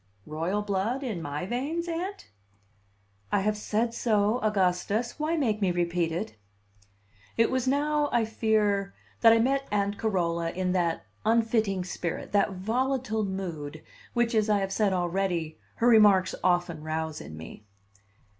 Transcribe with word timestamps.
"Royal 0.25 0.63
blood 0.63 1.03
in 1.03 1.21
my 1.21 1.45
veins, 1.45 1.87
Aunt?" 1.87 2.31
"I 3.31 3.41
have 3.41 3.55
said 3.55 3.93
so, 3.93 4.39
Augustus. 4.39 5.19
Why 5.19 5.37
make 5.37 5.61
me 5.61 5.69
repeat 5.69 6.11
it?" 6.11 6.37
It 7.37 7.51
was 7.51 7.67
now, 7.67 8.09
I 8.11 8.25
fear, 8.25 8.95
that 9.19 9.31
I 9.31 9.37
met 9.37 9.67
Aunt 9.71 9.99
Carola 9.99 10.49
in 10.53 10.71
that 10.71 11.05
unfitting 11.23 11.83
spirit, 11.83 12.31
that 12.31 12.53
volatile 12.53 13.23
mood, 13.25 13.83
which, 14.15 14.33
as 14.33 14.49
I 14.49 14.57
have 14.57 14.73
said 14.73 14.91
already, 14.91 15.59
her 15.75 15.87
remarks 15.87 16.33
often 16.43 16.81
rouse 16.83 17.21
in 17.21 17.37
me. 17.37 17.67